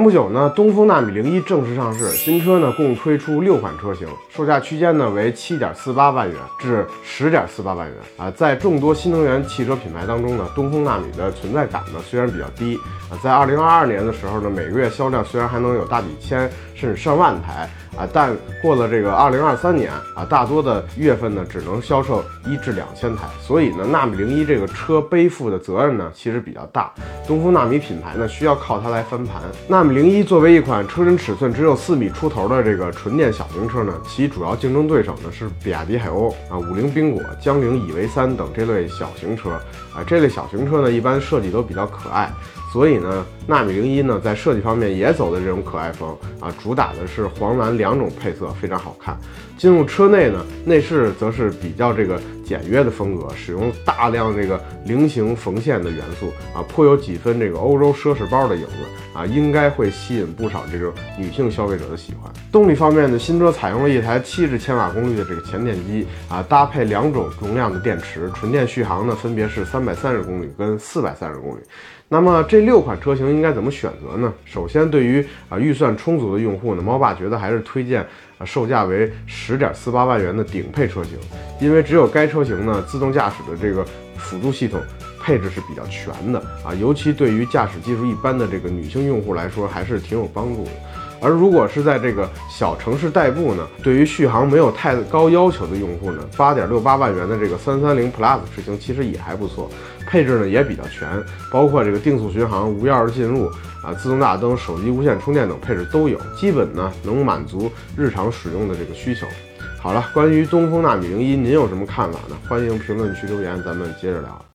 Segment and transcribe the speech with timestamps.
[0.00, 8.30] 前不久呢，东风纳米零一正式上市，新车呢共推出六款车型，售价区间呢为七点四八万元至十点四八万元啊。
[8.30, 12.78] 在众多新能源汽车品牌当中呢，东风纳米的存在感呢虽然比较低
[13.10, 17.68] 啊，在二零二二年的时候呢，每个月销量虽然还能有大几千甚至上万台
[18.00, 26.90] 啊，但过了这个二零二三年啊，大多的月份呢只能销售一至两千台，所以呢，纳米零一这个车背负的责任呢其实比较大，
[27.26, 29.42] 东风纳米品牌呢需要靠它来翻盘。
[29.68, 40.02] 纳米零一作为一款车身尺寸只有四米出头的这个纯电小型车呢，其主要竞争对手呢是比亚迪海鸥啊、五菱缤果、江铃以为三等这类小型车啊。
[40.06, 42.32] 这类小型车呢，一般设计都比较可爱，
[42.72, 49.18] 所以呢，纳米零一呢在设计方面也走的这种可爱风啊，主打的是黄蓝两种配色，非常好看。
[49.58, 58.72] 进入车内呢，内饰则是比较这个简约的风格，使用大量这个菱形缝线的元素啊，颇有几分这个欧洲奢侈包的影子
[59.14, 62.28] 啊，应该会吸引不少这种女性消费者的喜欢。
[62.50, 71.60] 动力方面呢，新车采用了一台七十千瓦功率的这个前电机啊，搭配两种容量的电池，纯电续航呢分别是三百三十公里跟四百三十公里。
[72.12, 74.34] 那么这六款车型应该怎么选择呢？
[74.44, 78.04] 首先，对于啊预算充足的用户呢，猫爸觉得还是推荐
[78.36, 81.16] 啊售价为十点四八万元的顶配车型，
[81.60, 83.84] 因为只有该车车型呢，自动驾驶的这个
[84.16, 84.80] 辅助系统
[85.20, 90.70] 配置是比较全的啊，尤其对于驾驶技术一般的这个女性用户来说，还是挺有帮助的。
[91.22, 99.70] 而如果是在这个小城市代步呢，对于续航没有太高要求的用户呢，八点六八万元的这个三三零 Plus 车型其实也还不错，
[100.06, 101.06] 配置呢也比较全，
[101.52, 103.50] 包括这个定速巡航、无钥匙进入
[103.84, 109.26] 啊、自动大灯、手机无线充电等配置都有，基本呢能满足日常使用的这个需求。
[109.82, 112.36] 好了，关于东风纳米零一，您有什么看法呢？
[112.46, 114.44] 欢迎评论区留言，咱们接着聊。